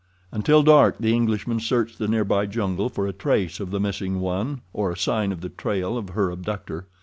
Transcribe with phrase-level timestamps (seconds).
[0.31, 4.61] Until dark the Englishman searched the nearby jungle for a trace of the missing one
[4.73, 6.87] or a sign of the trail of her abductor.